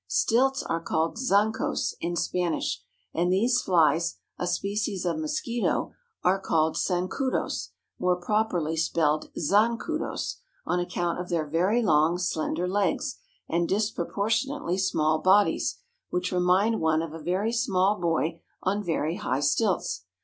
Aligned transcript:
Stilts 0.07 0.63
are 0.63 0.79
called 0.81 1.17
zancos 1.19 1.93
in 2.01 2.15
Spanish, 2.15 2.81
and 3.13 3.31
these 3.31 3.61
flies, 3.61 4.17
a 4.39 4.47
species 4.47 5.05
of 5.05 5.19
mosquito, 5.19 5.93
are 6.23 6.39
called 6.39 6.75
sancudos 6.75 7.69
more 7.99 8.15
properly 8.15 8.75
spelled 8.75 9.29
zancudos 9.37 10.37
on 10.65 10.79
account 10.79 11.19
of 11.19 11.29
their 11.29 11.45
very 11.45 11.83
long, 11.83 12.17
slender 12.17 12.67
legs 12.67 13.19
and 13.47 13.69
disproportionately 13.69 14.75
small 14.79 15.19
bodies, 15.19 15.77
which 16.09 16.31
remind 16.31 16.81
one 16.81 17.03
of 17.03 17.13
a 17.13 17.21
very 17.21 17.53
small 17.53 17.99
boy 17.99 18.41
on 18.63 18.83
very 18.83 19.17
high 19.17 19.39
stilts. 19.39 20.05